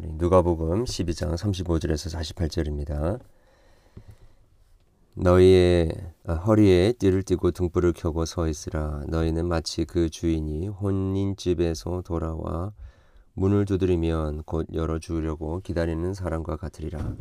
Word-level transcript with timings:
누가복음 0.00 0.84
12장 0.84 1.34
35절에서 1.34 2.16
48절입니다. 2.36 3.18
너희의 5.14 5.90
아, 6.24 6.34
허리에 6.34 6.92
띠를 6.92 7.24
띠고 7.24 7.50
등불을 7.50 7.94
켜고 7.94 8.24
서 8.24 8.46
있으라. 8.46 9.02
너희는 9.08 9.48
마치 9.48 9.84
그 9.84 10.08
주인이 10.08 10.68
혼인 10.68 11.34
집에서 11.34 12.02
돌아와 12.02 12.72
문을 13.32 13.64
두드리면 13.64 14.44
곧 14.44 14.68
열어 14.72 15.00
주려고 15.00 15.58
기다리는 15.62 16.14
사람과 16.14 16.54
같으리라. 16.54 17.16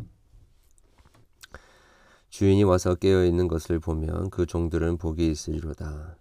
주인이 2.29 2.63
와서 2.63 2.93
깨어 2.93 3.25
있는 3.25 3.47
것을 3.47 3.79
보면 3.79 4.29
그 4.29 4.45
종들은 4.45 4.97
복이 4.97 5.27
있으리로다. 5.31 6.15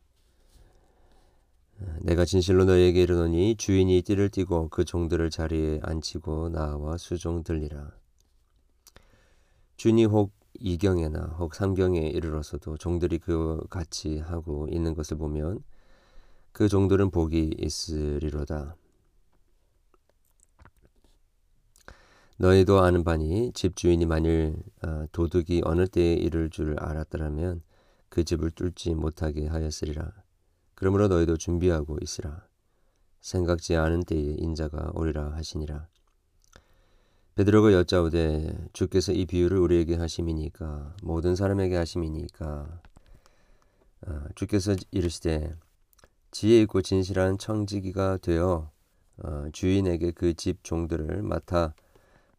내가 2.00 2.24
진실로 2.24 2.64
너희에게 2.64 3.02
이르노니 3.02 3.56
주인이 3.56 4.02
띠를 4.02 4.30
띠고 4.30 4.68
그 4.70 4.84
종들을 4.84 5.30
자리에 5.30 5.80
앉히고 5.82 6.50
나와 6.50 6.96
수종 6.96 7.42
들리라. 7.42 7.92
주인이 9.76 10.04
혹 10.06 10.32
이경에나 10.58 11.36
혹 11.38 11.54
삼경에 11.54 11.98
이르러서도 11.98 12.78
종들이 12.78 13.18
그 13.18 13.60
같이 13.68 14.18
하고 14.18 14.66
있는 14.70 14.94
것을 14.94 15.18
보면 15.18 15.62
그 16.52 16.68
종들은 16.68 17.10
복이 17.10 17.56
있으리로다. 17.58 18.76
너희도 22.38 22.80
아는 22.80 23.04
바니 23.04 23.52
집 23.52 23.76
주인이 23.76 24.04
만일 24.06 24.56
아, 24.82 25.06
도둑이 25.12 25.62
어느 25.64 25.86
때에 25.86 26.14
이를 26.14 26.50
줄 26.50 26.78
알았더라면 26.78 27.62
그 28.08 28.24
집을 28.24 28.50
뚫지 28.50 28.94
못하게 28.94 29.46
하였으리라. 29.46 30.12
그러므로 30.76 31.08
너희도 31.08 31.38
준비하고 31.38 31.98
있으라. 32.02 32.46
생각지 33.20 33.74
않은 33.74 34.04
때에 34.04 34.36
인자가 34.38 34.92
오리라 34.94 35.32
하시니라. 35.32 35.88
베드로가 37.34 37.72
여짜오되 37.72 38.68
주께서 38.72 39.12
이 39.12 39.26
비유를 39.26 39.58
우리에게 39.58 39.96
하심이니까 39.96 40.96
모든 41.02 41.34
사람에게 41.34 41.76
하심이니까 41.76 42.80
아, 44.06 44.28
주께서 44.34 44.76
이르시되 44.90 45.56
지혜 46.30 46.60
있고 46.62 46.82
진실한 46.82 47.38
청지기가 47.38 48.18
되어 48.18 48.70
어, 49.18 49.48
주인에게 49.52 50.12
그 50.12 50.34
집 50.34 50.62
종들을 50.62 51.22
맡아 51.22 51.74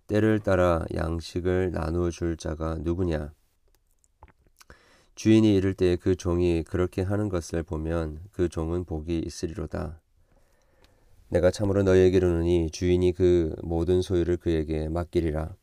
때를 0.07 0.39
따라 0.39 0.85
양식을 0.95 1.71
나누어 1.71 2.11
줄 2.11 2.37
자가 2.37 2.77
누구냐? 2.79 3.33
주인이 5.17 5.55
이를 5.55 5.73
때 5.73 5.95
그 5.95 6.15
종이 6.15 6.61
그렇게 6.61 7.01
하는 7.01 7.27
것을 7.27 7.63
보면 7.63 8.19
그 8.31 8.49
종은 8.49 8.85
복이 8.85 9.17
있으리로다. 9.25 9.99
내가 11.29 11.49
참으로 11.49 11.81
너희에게 11.81 12.17
이르노니 12.17 12.69
주인이 12.69 13.13
그 13.13 13.55
모든 13.63 14.03
소유를 14.03 14.37
그에게 14.37 14.87
맡기리라. 14.89 15.55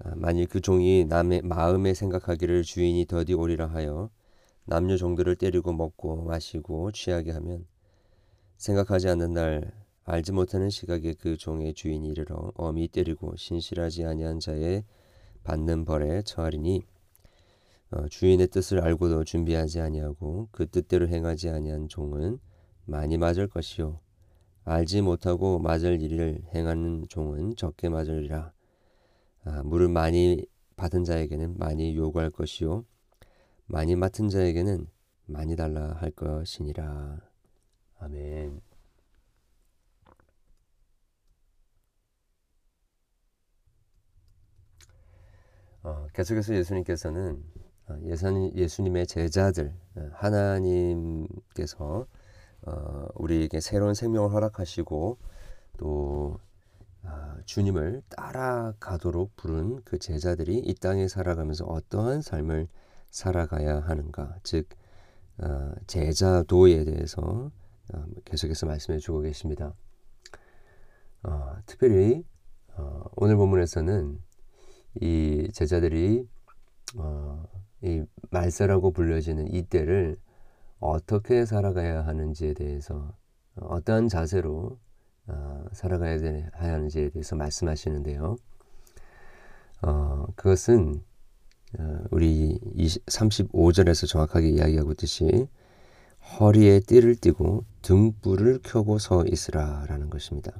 아, 0.00 0.14
만일 0.16 0.48
그 0.48 0.60
종이 0.60 1.04
남의 1.04 1.42
마음에 1.42 1.94
생각하기를 1.94 2.64
주인이 2.64 3.06
더디 3.06 3.34
오리라 3.34 3.66
하여 3.68 4.10
남녀 4.64 4.96
종들을 4.96 5.36
때리고 5.36 5.72
먹고 5.72 6.24
마시고 6.24 6.90
취하게 6.90 7.30
하면 7.30 7.64
생각하지 8.56 9.10
않는 9.10 9.32
날 9.32 9.72
알지 10.02 10.32
못하는 10.32 10.70
시각에 10.70 11.14
그 11.14 11.36
종의 11.36 11.74
주인이 11.74 12.08
이르러 12.08 12.50
어미 12.56 12.88
때리고 12.88 13.36
신실하지 13.36 14.04
아니한 14.06 14.40
자의 14.40 14.82
받는 15.44 15.84
벌에 15.84 16.22
처하리니 16.22 16.82
어, 16.82 16.91
주인의 18.08 18.48
뜻을 18.48 18.80
알고도 18.80 19.24
준비하지 19.24 19.80
아니하고 19.80 20.48
그 20.50 20.66
뜻대로 20.66 21.08
행하지 21.08 21.50
아니한 21.50 21.88
종은 21.88 22.38
많이 22.84 23.18
맞을 23.18 23.48
것이요. 23.48 24.00
알지 24.64 25.02
못하고 25.02 25.58
맞을 25.58 26.00
일을 26.00 26.42
행하는 26.54 27.06
종은 27.08 27.56
적게 27.56 27.88
맞으리라. 27.88 28.52
아, 29.44 29.62
물을 29.64 29.88
많이 29.88 30.46
받은 30.76 31.04
자에게는 31.04 31.58
많이 31.58 31.96
요구할 31.96 32.30
것이요. 32.30 32.84
많이 33.66 33.96
맡은 33.96 34.28
자에게는 34.28 34.86
많이 35.26 35.56
달라 35.56 35.94
할 35.94 36.10
것이니라. 36.12 37.18
아멘. 37.98 38.60
어, 45.84 46.06
계속해서 46.12 46.54
예수님께서는 46.54 47.42
어, 47.51 47.51
예수님의 48.04 49.06
제자들 49.06 49.74
어, 49.96 50.08
하나님께서 50.12 52.06
어, 52.66 53.06
우리에게 53.14 53.60
새로운 53.60 53.94
생명을 53.94 54.32
허락하시고 54.32 55.18
또 55.78 56.38
아, 57.04 57.36
주님을 57.46 58.02
따라가도록 58.10 59.34
부른 59.36 59.82
그 59.84 59.98
제자들이 59.98 60.58
이 60.58 60.74
땅에 60.74 61.08
살아가면서 61.08 61.64
어떠한 61.64 62.22
삶을 62.22 62.68
살아가야 63.10 63.80
하는가 63.80 64.36
즉 64.44 64.68
제자도에 65.88 66.84
대해서 66.84 67.50
계속해서 68.24 68.66
말씀해 68.66 69.00
주고 69.00 69.20
계십니다. 69.20 69.74
특별히 71.66 72.24
오늘 73.16 73.34
본문에서는 73.36 74.20
이 75.00 75.48
제자들이 75.52 76.28
어, 76.96 77.31
이 77.82 78.04
말세라고 78.30 78.92
불려지는 78.92 79.52
이때를 79.52 80.16
어떻게 80.78 81.44
살아가야 81.44 82.06
하는지에 82.06 82.54
대해서 82.54 83.14
어떠한 83.56 84.08
자세로 84.08 84.78
어, 85.28 85.64
살아가야 85.72 86.18
하는지에 86.52 87.10
대해서 87.10 87.36
말씀하시는데요. 87.36 88.36
어, 89.82 90.26
그것은 90.36 91.02
어, 91.78 91.98
우리 92.10 92.58
20, 92.74 93.06
35절에서 93.06 94.08
정확하게 94.08 94.48
이야기하고 94.50 94.92
있듯이 94.92 95.48
허리에 96.38 96.80
띠를 96.80 97.16
띠고 97.16 97.64
등불을 97.82 98.60
켜고 98.62 98.98
서 98.98 99.24
있으라라는 99.26 100.10
것입니다. 100.10 100.52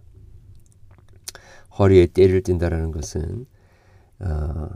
허리에 1.78 2.06
띠를 2.06 2.42
띈다라는 2.42 2.92
것은 2.92 3.46
어, 4.20 4.26
어, 4.28 4.68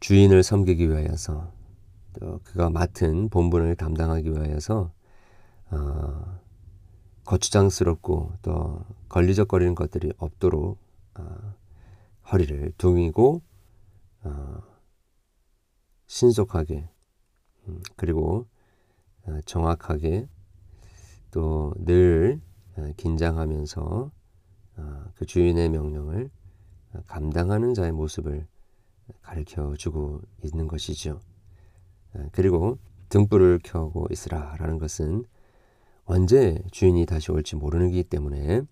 주인을 0.00 0.42
섬기기 0.42 0.88
위하여서 0.88 1.52
또 2.20 2.40
그가 2.44 2.70
맡은 2.70 3.28
본분을 3.28 3.76
담당하기 3.76 4.30
위하여서 4.30 4.92
어, 5.70 6.40
거추장스럽고 7.24 8.34
또 8.42 8.84
걸리적거리는 9.08 9.74
것들이 9.74 10.12
없도록 10.18 10.78
어, 11.18 11.54
허리를 12.30 12.72
둥이고 12.78 13.42
어, 14.22 14.62
신속하게 16.06 16.88
음, 17.68 17.82
그리고 17.96 18.46
어, 19.26 19.40
정확하게 19.44 20.28
또 21.30 21.74
늘 21.78 22.40
긴장하면서 22.96 24.10
그 25.14 25.26
주인의 25.26 25.68
명령을 25.68 26.28
감당하는 27.06 27.72
자의 27.74 27.92
모습을 27.92 28.48
가르쳐 29.22 29.74
주고 29.76 30.20
있는 30.42 30.68
것이죠. 30.68 31.20
어, 32.14 32.28
그리고 32.32 32.78
등불을 33.08 33.60
켜고 33.62 34.06
있으라라는 34.10 34.78
것은 34.78 35.24
언제 36.04 36.62
주인이 36.70 37.06
다시 37.06 37.32
올지 37.32 37.56
모르기 37.56 38.04
때문에 38.04 38.62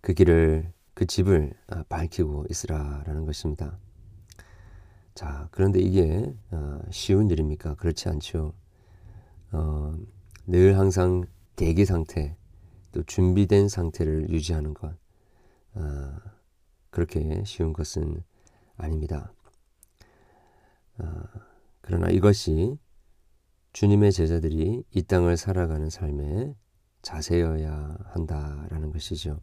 그 0.00 0.12
길을 0.12 0.72
그 0.94 1.06
집을 1.06 1.54
아, 1.68 1.84
밝히고 1.88 2.46
있으라라는 2.50 3.24
것입니다. 3.24 3.78
자, 5.14 5.48
그런데 5.50 5.80
이게 5.80 6.32
어, 6.50 6.80
쉬운 6.90 7.30
일입니까? 7.30 7.76
그렇지 7.76 8.08
않죠. 8.08 8.52
어, 9.52 9.96
늘 10.46 10.78
항상 10.78 11.24
대기 11.56 11.84
상태, 11.84 12.36
또 12.92 13.02
준비된 13.04 13.68
상태를 13.68 14.30
유지하는 14.30 14.74
것. 14.74 14.94
어, 15.74 16.16
그렇게 16.90 17.42
쉬운 17.44 17.72
것은 17.72 18.22
아닙니다. 18.76 19.32
아, 20.98 21.24
그러나 21.80 22.08
이것이 22.08 22.78
주님의 23.72 24.12
제자들이 24.12 24.84
이 24.90 25.02
땅을 25.02 25.36
살아가는 25.36 25.90
삶의 25.90 26.54
자세여야 27.02 27.98
한다라는 28.12 28.92
것이죠. 28.92 29.40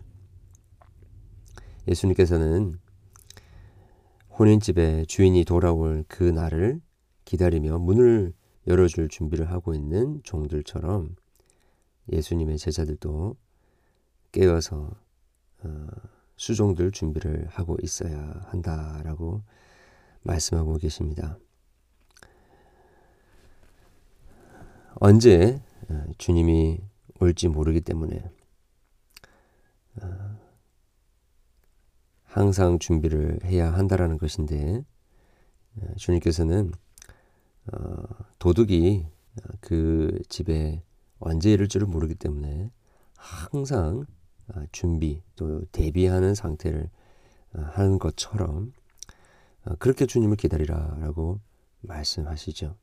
예수님께서는 1.87 2.79
혼인집에 4.39 5.05
주인이 5.05 5.43
돌아올 5.45 6.05
그 6.07 6.23
날을 6.23 6.81
기다리며 7.25 7.77
문을 7.79 8.33
열어줄 8.67 9.09
준비를 9.09 9.49
하고 9.51 9.73
있는 9.73 10.21
종들처럼 10.23 11.15
예수님의 12.11 12.57
제자들도 12.57 13.35
깨어서 14.31 14.91
어, 15.63 15.87
수종들 16.41 16.89
준비를 16.89 17.45
하고 17.49 17.77
있어야 17.83 18.17
한다라고 18.47 19.43
말씀하고 20.23 20.77
계십니다. 20.77 21.37
언제 24.95 25.61
어, 25.87 26.03
주님이 26.17 26.81
올지 27.19 27.47
모르기 27.47 27.81
때문에 27.81 28.31
어, 30.01 30.37
항상 32.23 32.79
준비를 32.79 33.41
해야 33.43 33.71
한다라는 33.71 34.17
것인데 34.17 34.83
어, 35.75 35.93
주님께서는 35.97 36.71
어, 37.71 38.03
도둑이 38.39 39.05
그 39.59 40.19
집에 40.27 40.81
언제 41.19 41.51
이를 41.51 41.67
줄을 41.67 41.85
모르기 41.85 42.15
때문에 42.15 42.71
항상 43.15 44.07
어, 44.07 44.20
준비 44.71 45.21
또 45.35 45.65
대비하는 45.71 46.35
상태를 46.35 46.89
하는 47.53 47.99
것처럼 47.99 48.73
그렇게 49.79 50.05
주님을 50.05 50.37
기다리라라고 50.37 51.39
말씀하시죠. 51.81 52.75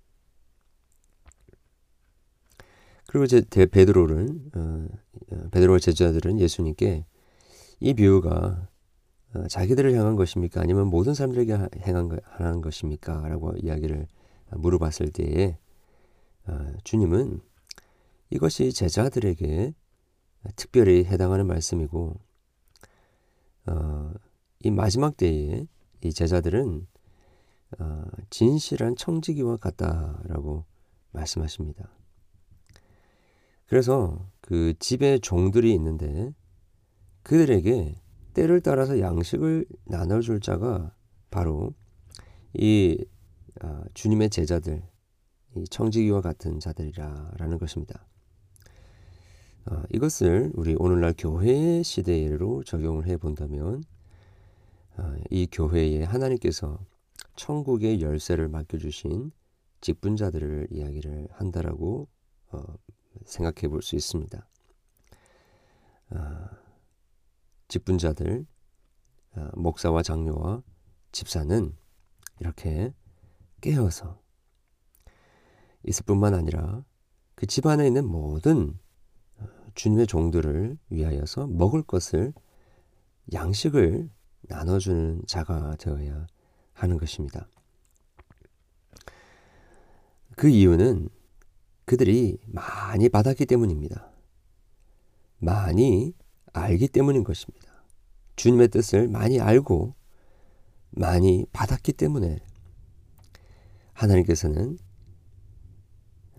그리고 3.07 3.25
이제 3.25 3.43
베드로를 3.51 4.29
베드로와 5.51 5.79
제자들은 5.79 6.39
예수님께 6.41 7.07
이 7.81 7.95
비유가 7.95 8.69
어, 9.35 9.47
자기들을 9.47 9.95
향한 9.95 10.17
것입니까? 10.17 10.61
아니면 10.61 10.89
모든 10.89 11.15
사람들에게 11.15 11.53
행한 11.87 12.19
하는 12.25 12.61
것입니까? 12.61 13.29
라고 13.29 13.53
이야기를 13.57 14.07
물어봤을 14.53 15.11
때에 15.13 15.59
어, 16.47 16.73
주님은 16.85 17.41
이것이 18.31 18.73
제자들에게 18.73 19.75
특별히 20.57 21.05
해당하는 21.05 21.47
말씀이고 21.47 22.21
어, 23.67 24.13
이 24.61 24.71
마지막 24.71 25.17
때에 25.17 25.67
이 26.03 26.13
제자들은 26.13 26.87
진실한 28.31 28.97
청지기와 28.97 29.57
같다라고 29.57 30.65
말씀하십니다. 31.13 31.91
그래서 33.67 34.27
그 34.41 34.73
집에 34.79 35.19
종들이 35.19 35.75
있는데 35.75 36.33
그들에게 37.23 37.95
때를 38.33 38.61
따라서 38.63 39.01
양식을 39.01 39.67
나눠줄 39.85 40.41
자가 40.41 40.95
바로 41.31 41.75
이 42.55 43.05
아, 43.61 43.85
주님의 43.93 44.31
제자들, 44.31 44.83
이 45.57 45.65
청지기와 45.69 46.21
같은 46.21 46.61
자들이라라는 46.61 47.59
것입니다. 47.59 48.07
아, 49.71 49.85
이것을 49.93 50.51
우리 50.55 50.75
오늘날 50.79 51.13
교회 51.17 51.83
시대로 51.83 52.63
적용을 52.65 53.07
해 53.07 53.19
본다면 53.19 53.85
아, 54.97 55.15
이 55.31 55.47
교회에 55.51 56.05
하나님께서 56.05 56.79
천국의 57.37 58.01
열쇠를 58.01 58.49
맡겨주신 58.49 59.31
직분자들을 59.83 60.69
이야기를 60.71 61.29
한다라고 61.33 62.09
어, 62.51 62.63
생각해 63.27 63.69
볼 63.69 63.83
수 63.83 63.95
있습니다. 63.95 64.49
직분자들, 67.69 68.47
어, 69.37 69.49
목사와 69.55 70.03
장로와 70.03 70.63
집사는 71.13 71.77
이렇게 72.41 72.95
깨어서 73.61 74.19
있을 75.85 76.07
뿐만 76.07 76.33
아니라 76.33 76.85
그 77.35 77.47
집안에 77.47 77.87
있는 77.87 78.07
모든 78.07 78.71
어, 78.71 78.88
주님의 79.79 80.09
종들을 80.09 80.77
위하여서 80.91 81.47
먹을 81.47 81.85
것을 81.85 82.33
양식을 83.33 84.11
나눠주는 84.41 85.23
자가 85.29 85.77
되어야 85.77 86.27
하는 86.73 86.99
것입니다. 86.99 87.49
그 90.37 90.49
이유는 90.49 91.09
그들이 91.85 92.39
많이 92.47 93.09
받았기 93.09 93.47
때문입니다. 93.47 94.11
많이 95.39 96.13
알기 96.53 96.89
때문인 96.89 97.23
것입니다. 97.23 97.85
주님의 98.35 98.69
뜻을 98.71 99.07
많이 99.07 99.41
알고 99.41 99.95
많이 100.91 101.47
받았기 101.53 101.93
때문에 101.93 102.41
하나님께서는 103.93 104.77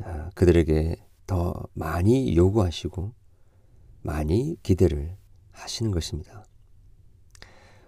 아, 0.02 0.30
그들에게 0.36 0.98
더 1.26 1.54
많이 1.74 2.36
요구하시고 2.36 3.19
많이 4.02 4.56
기대를 4.64 5.18
하시는 5.52 5.92
것입니다. 5.92 6.46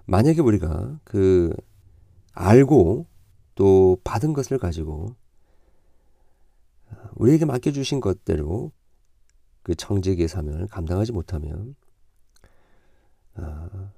만약에 0.05 0.41
우리가 0.41 0.99
그 1.03 1.55
알고 2.33 3.07
또 3.55 3.97
받은 4.03 4.33
것을 4.33 4.57
가지고 4.57 5.15
우리에게 7.15 7.45
맡겨주신 7.45 8.01
것대로 8.01 8.71
그 9.63 9.75
청지기의 9.75 10.27
사명을 10.27 10.67
감당하지 10.67 11.11
못하면 11.11 11.75
어, 13.35 13.91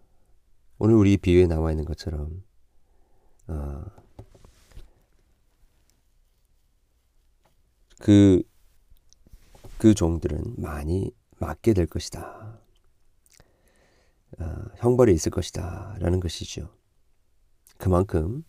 오늘 0.77 0.95
우리 0.95 1.18
비유에 1.18 1.48
나와 1.48 1.71
있는 1.71 1.86
것처럼 1.86 2.44
어, 3.48 3.86
그, 8.00 8.44
그 9.77 9.94
종들은 9.94 10.56
많이 10.57 11.12
맞게 11.44 11.74
될 11.74 11.88
것이다. 11.88 12.60
어, 14.40 14.45
형벌이 14.78 15.13
있을 15.13 15.31
것이다. 15.31 15.95
라는 16.00 16.19
것이죠. 16.19 16.74
그만큼 17.78 18.44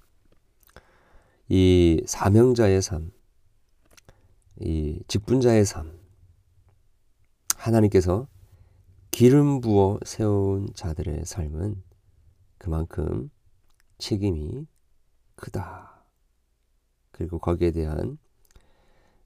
이 1.48 2.02
사명자의 2.06 2.80
삶, 2.82 3.12
이 4.60 5.00
직분자의 5.08 5.64
삶, 5.64 5.98
하나님께서 7.56 8.28
기름 9.10 9.60
부어 9.60 9.98
세운 10.04 10.68
자들의 10.74 11.24
삶은 11.24 11.82
그만큼 12.58 13.30
책임이 13.98 14.66
크다. 15.34 16.04
그리고 17.10 17.38
거기에 17.38 17.72
대한 17.72 18.18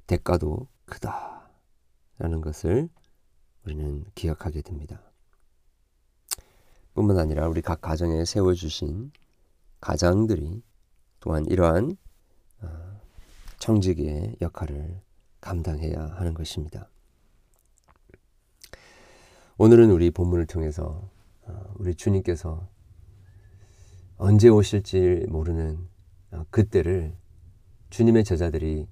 대가도 0.06 0.69
크다. 0.87 1.50
라는 2.19 2.41
것을 2.41 2.88
우리는 3.69 4.03
기억하게 4.15 4.62
됩니다. 4.62 5.03
뿐만 6.94 7.19
아니라 7.19 7.49
우리 7.49 7.61
각 7.61 7.82
가정에 7.82 8.25
세워주신 8.25 9.12
가장들이 9.82 10.62
또한 11.20 11.44
이러한 11.44 11.99
어, 12.62 13.00
청지기의 13.59 14.37
역할을 14.41 15.03
감당해야 15.43 16.03
하는 16.17 16.32
것입니다. 16.32 16.88
오늘은 19.59 19.91
우리 19.91 20.11
본문을 20.12 20.47
통해서 20.47 21.11
어, 21.43 21.75
우리 21.76 21.94
주님께서 21.94 22.67
언제 24.16 24.49
오실지 24.49 25.26
모르는 25.28 25.87
어, 26.31 26.47
그때를 26.49 27.14
주님의 27.90 28.25
제자들이 28.25 28.88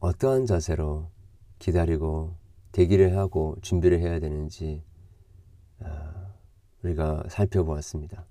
어떠한 0.00 0.46
자세로 0.46 1.12
기다리고 1.60 2.39
대기를 2.72 3.16
하고 3.16 3.56
준비를 3.62 4.00
해야 4.00 4.20
되는지 4.20 4.82
어, 5.80 5.86
우리가 6.82 7.24
살펴보았습니다. 7.28 8.26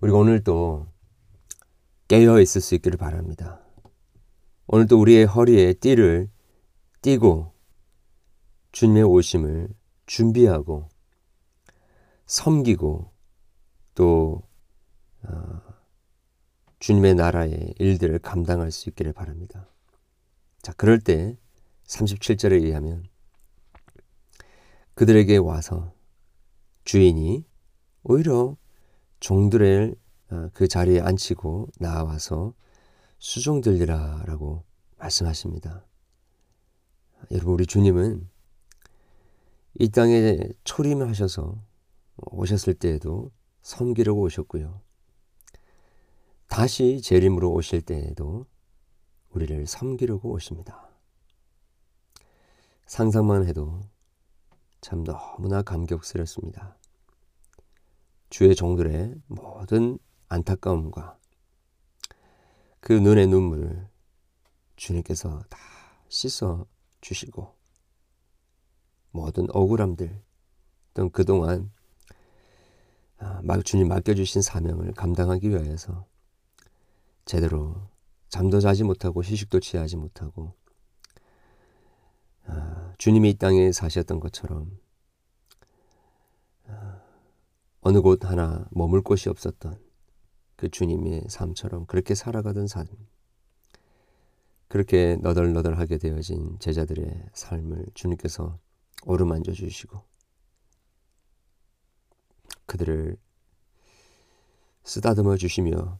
우리가 0.00 0.18
오늘도 0.18 0.86
깨어 2.08 2.40
있을 2.40 2.60
수 2.60 2.74
있기를 2.74 2.98
바랍니다. 2.98 3.60
오늘도 4.66 5.00
우리의 5.00 5.24
허리에 5.26 5.74
띠를 5.74 6.30
띠고 7.02 7.52
주님의 8.72 9.04
오심을 9.04 9.68
준비하고 10.06 10.88
섬기고 12.26 13.10
또 13.94 14.42
어, 15.24 15.60
주님의 16.78 17.14
나라의 17.14 17.74
일들을 17.78 18.18
감당할 18.18 18.72
수 18.72 18.88
있기를 18.88 19.12
바랍니다. 19.12 19.68
자, 20.62 20.72
그럴 20.72 20.98
때 20.98 21.36
37절에 21.92 22.62
의하면 22.62 23.04
그들에게 24.94 25.36
와서 25.36 25.92
주인이 26.84 27.44
오히려 28.02 28.56
종들을 29.20 29.94
어, 30.30 30.48
그 30.54 30.66
자리에 30.66 31.00
앉히고 31.00 31.68
나와서 31.78 32.54
수종들리라 33.18 34.24
라고 34.26 34.64
말씀하십니다. 34.98 35.86
여러분 37.30 37.54
우리 37.54 37.66
주님은 37.66 38.28
이 39.78 39.88
땅에 39.90 40.38
초림하셔서 40.64 41.62
오셨을 42.16 42.74
때에도 42.74 43.30
섬기려고 43.62 44.22
오셨고요. 44.22 44.80
다시 46.48 47.00
재림으로 47.00 47.52
오실 47.52 47.82
때에도 47.82 48.46
우리를 49.30 49.66
섬기려고 49.66 50.32
오십니다. 50.32 50.91
상상만 52.86 53.46
해도 53.46 53.80
참 54.80 55.04
너무나 55.04 55.62
감격스럽습니다. 55.62 56.76
주의 58.30 58.54
종들의 58.54 59.14
모든 59.26 59.98
안타까움과 60.28 61.18
그 62.80 62.92
눈의 62.92 63.28
눈물을 63.28 63.88
주님께서 64.76 65.42
다 65.48 65.58
씻어 66.08 66.66
주시고 67.00 67.54
모든 69.10 69.46
억울함들 69.50 70.22
또 70.94 71.08
그동안 71.10 71.70
아, 73.18 73.40
주님 73.62 73.88
맡겨주신 73.88 74.42
사명을 74.42 74.94
감당하기 74.94 75.48
위하여서 75.50 76.06
제대로 77.24 77.88
잠도 78.28 78.60
자지 78.60 78.82
못하고 78.82 79.22
휴식도 79.22 79.60
취하지 79.60 79.96
못하고 79.96 80.46
아, 80.46 80.61
주님이 82.98 83.30
이 83.30 83.34
땅에 83.34 83.72
사셨던 83.72 84.20
것처럼 84.20 84.78
아, 86.68 87.02
어느 87.80 88.00
곳 88.00 88.24
하나 88.24 88.66
머물 88.70 89.02
곳이 89.02 89.28
없었던 89.28 89.76
그 90.56 90.68
주님의 90.68 91.24
삶처럼 91.28 91.86
그렇게 91.86 92.14
살아가던 92.14 92.68
삶 92.68 92.86
그렇게 94.68 95.16
너덜너덜하게 95.16 95.98
되어진 95.98 96.58
제자들의 96.60 97.30
삶을 97.34 97.86
주님께서 97.94 98.58
오르만져 99.04 99.52
주시고 99.52 100.00
그들을 102.66 103.16
쓰다듬어 104.84 105.36
주시며 105.36 105.98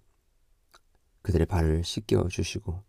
그들의 1.23 1.47
발을 1.47 1.85
씻겨 1.85 2.29
주시고 2.29 2.83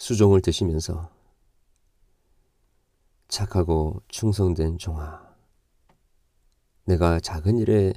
수종을 0.00 0.40
드시면서 0.40 1.10
착하고 3.28 4.02
충성된 4.08 4.78
종아 4.78 5.36
내가 6.84 7.20
작은 7.20 7.58
일에 7.58 7.92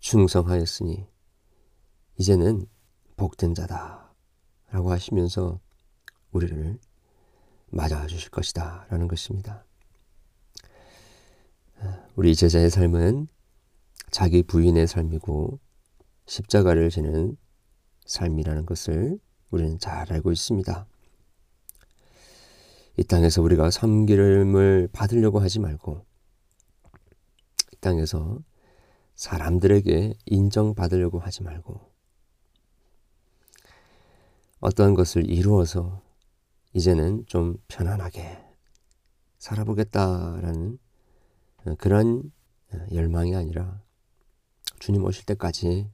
충성하였으니 0.00 1.06
이제는 2.18 2.66
복된 3.16 3.54
자다 3.54 4.12
라고 4.70 4.90
하시면서 4.90 5.60
우리를 6.32 6.80
맞아 7.68 8.08
주실 8.08 8.30
것이다 8.30 8.86
라는 8.90 9.06
것입니다. 9.06 9.64
우리 12.16 12.34
제자의 12.34 12.68
삶은 12.68 13.28
자기 14.10 14.42
부인의 14.42 14.88
삶이고 14.88 15.60
십자가를 16.26 16.90
지는 16.90 17.36
삶이라는 18.06 18.66
것을 18.66 19.20
우리는 19.52 19.78
잘 19.78 20.12
알고 20.12 20.32
있습니다. 20.32 20.86
이 22.96 23.04
땅에서 23.04 23.42
우리가 23.42 23.70
섬기름을 23.70 24.88
받으려고 24.92 25.40
하지 25.40 25.60
말고 25.60 26.04
이 27.72 27.76
땅에서 27.80 28.38
사람들에게 29.14 30.14
인정받으려고 30.26 31.20
하지 31.20 31.42
말고 31.42 31.80
어떠한 34.60 34.94
것을 34.94 35.28
이루어서 35.28 36.02
이제는 36.72 37.26
좀 37.26 37.56
편안하게 37.68 38.38
살아보겠다라는 39.38 40.78
그런 41.78 42.32
열망이 42.92 43.36
아니라 43.36 43.82
주님 44.78 45.04
오실 45.04 45.26
때까지 45.26 45.90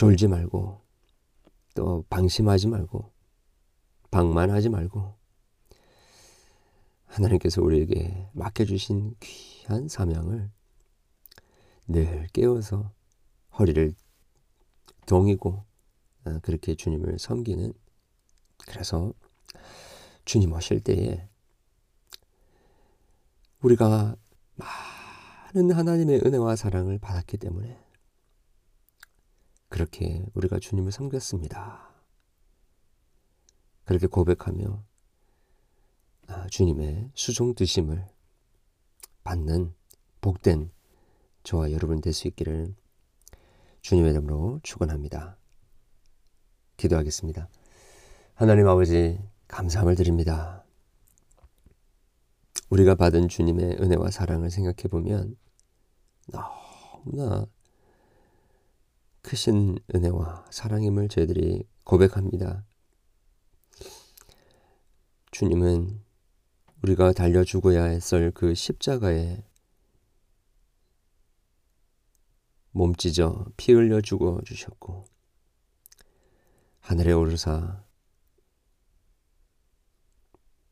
졸지 0.00 0.28
말고 0.28 0.80
또 1.74 2.06
방심하지 2.08 2.68
말고 2.68 3.12
방만하지 4.10 4.70
말고 4.70 5.14
하나님께서 7.04 7.60
우리에게 7.60 8.30
맡겨주신 8.32 9.16
귀한 9.20 9.88
사명을 9.88 10.50
늘 11.86 12.28
깨워서 12.32 12.90
허리를 13.58 13.94
동이고 15.04 15.66
어, 16.24 16.38
그렇게 16.40 16.74
주님을 16.74 17.18
섬기는 17.18 17.74
그래서 18.68 19.12
주님 20.24 20.54
오실 20.54 20.80
때에 20.80 21.28
우리가 23.60 24.16
많은 24.54 25.72
하나님의 25.72 26.22
은혜와 26.24 26.56
사랑을 26.56 26.98
받았기 26.98 27.36
때문에 27.36 27.89
그렇게 29.70 30.22
우리가 30.34 30.58
주님을 30.58 30.92
섬겼습니다. 30.92 31.88
그렇게 33.84 34.06
고백하며 34.06 34.84
아, 36.26 36.46
주님의 36.48 37.10
수종 37.14 37.54
드심을 37.54 38.04
받는 39.24 39.74
복된 40.20 40.70
저와 41.44 41.72
여러분 41.72 42.00
될 42.00 42.12
수 42.12 42.28
있기를 42.28 42.74
주님의 43.80 44.10
이름으로 44.10 44.60
축원합니다. 44.62 45.38
기도하겠습니다. 46.76 47.48
하나님 48.34 48.66
아버지 48.68 49.18
감사함을 49.48 49.94
드립니다. 49.94 50.64
우리가 52.70 52.96
받은 52.96 53.28
주님의 53.28 53.78
은혜와 53.80 54.10
사랑을 54.10 54.50
생각해 54.50 54.88
보면 54.90 55.36
너무나 56.28 57.46
크신 59.22 59.78
은혜와 59.94 60.46
사랑임을 60.50 61.08
저희들이 61.08 61.64
고백합니다. 61.84 62.64
주님은 65.30 66.02
우리가 66.82 67.12
달려 67.12 67.44
죽어야 67.44 67.84
했을 67.84 68.30
그 68.32 68.54
십자가에 68.54 69.44
몸찢어 72.72 73.46
피 73.56 73.72
흘려 73.72 74.00
죽어 74.00 74.40
주셨고 74.44 75.04
하늘에 76.80 77.12
오르사 77.12 77.84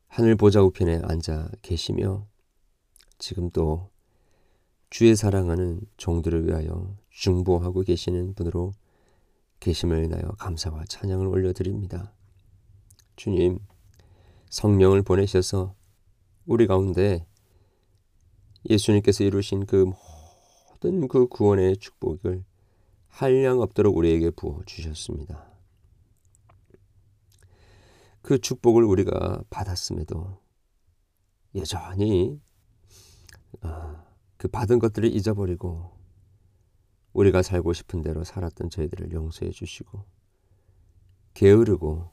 하늘 0.06 0.36
보좌 0.36 0.62
우편에 0.62 1.00
앉아 1.04 1.50
계시며 1.62 2.26
지금 3.18 3.50
또 3.50 3.90
주의 4.90 5.14
사랑하는 5.14 5.80
종들을 5.96 6.46
위하여 6.46 6.96
중보하고 7.18 7.82
계시는 7.82 8.34
분으로 8.34 8.74
계심을 9.58 10.04
인하여 10.04 10.30
감사와 10.38 10.84
찬양을 10.84 11.26
올려드립니다. 11.26 12.12
주님, 13.16 13.58
성령을 14.50 15.02
보내셔서 15.02 15.74
우리 16.46 16.68
가운데 16.68 17.26
예수님께서 18.70 19.24
이루신 19.24 19.66
그 19.66 19.90
모든 20.70 21.08
그 21.08 21.26
구원의 21.26 21.78
축복을 21.78 22.44
한량 23.08 23.60
없도록 23.62 23.96
우리에게 23.96 24.30
부어 24.30 24.62
주셨습니다. 24.64 25.50
그 28.22 28.38
축복을 28.38 28.84
우리가 28.84 29.42
받았음에도 29.50 30.40
여전히 31.56 32.40
아, 33.62 34.04
그 34.36 34.46
받은 34.46 34.78
것들을 34.78 35.12
잊어버리고 35.12 35.97
우리가 37.12 37.42
살고 37.42 37.72
싶은 37.72 38.02
대로 38.02 38.24
살았던 38.24 38.70
저희들을 38.70 39.12
용서해 39.12 39.50
주시고 39.50 40.04
게으르고 41.34 42.10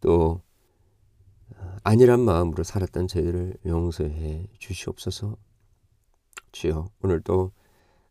또 0.00 0.42
아니란 1.82 2.20
마음으로 2.20 2.62
살았던 2.62 3.08
저희들을 3.08 3.58
용서해 3.66 4.48
주시옵소서. 4.58 5.36
주여 6.52 6.90
오늘도 7.02 7.52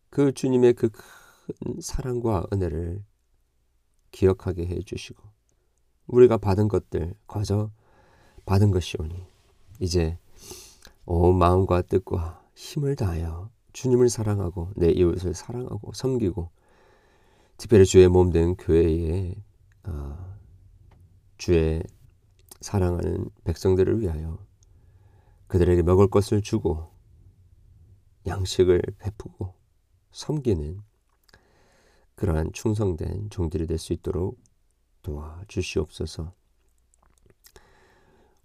그 0.09 0.31
주님의 0.31 0.73
그 0.73 0.89
큰 0.89 1.81
사랑과 1.81 2.45
은혜를 2.53 3.03
기억하게 4.11 4.65
해 4.67 4.81
주시고 4.81 5.21
우리가 6.07 6.37
받은 6.37 6.67
것들 6.67 7.15
과저 7.27 7.71
받은 8.45 8.71
것이오니 8.71 9.25
이제 9.79 10.17
온 11.05 11.37
마음과 11.37 11.83
뜻과 11.83 12.45
힘을 12.55 12.95
다하여 12.95 13.49
주님을 13.73 14.09
사랑하고 14.09 14.71
내 14.75 14.89
이웃을 14.91 15.33
사랑하고 15.33 15.93
섬기고 15.93 16.49
특별히 17.57 17.85
주의 17.85 18.07
몸 18.07 18.31
된 18.31 18.55
교회에 18.55 19.35
어, 19.83 20.35
주의 21.37 21.83
사랑하는 22.61 23.29
백성들을 23.43 23.99
위하여 24.01 24.37
그들에게 25.47 25.81
먹을 25.83 26.07
것을 26.07 26.41
주고 26.41 26.91
양식을 28.25 28.81
베푸고 28.99 29.53
섬기는 30.11 30.81
그러한 32.15 32.53
충성된 32.53 33.29
종들이 33.29 33.67
될 33.67 33.77
수 33.77 33.91
있도록 33.93 34.39
도와주시옵소서. 35.01 36.33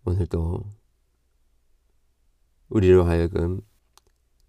오늘도 0.04 0.64
우리로 2.70 3.04
하여금 3.04 3.60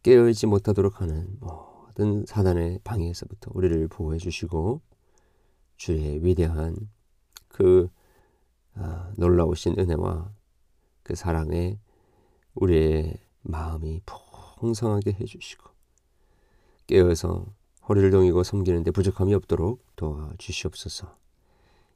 깨어있지 0.03 0.47
못하도록 0.47 1.01
하는 1.01 1.27
모든 1.39 2.25
사단의 2.25 2.79
방해에서부터 2.83 3.51
우리를 3.53 3.87
보호해 3.87 4.17
주시고 4.17 4.81
주의 5.77 6.23
위대한 6.23 6.75
그 7.47 7.89
아, 8.75 9.11
놀라우신 9.17 9.75
은혜와 9.77 10.31
그 11.03 11.15
사랑에 11.15 11.79
우리의 12.53 13.17
마음이 13.41 14.01
풍성하게 14.59 15.17
해주시고 15.19 15.69
깨어서 16.87 17.45
허리를 17.87 18.11
동이고 18.11 18.43
섬기는데 18.43 18.91
부족함이 18.91 19.33
없도록 19.33 19.83
도와주시옵소서 19.95 21.17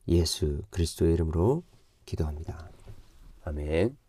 예수 0.10 0.62
그리스도의 0.72 1.14
이름으로 1.14 1.64
기도합니다. 2.06 2.70
아멘. 3.46 4.03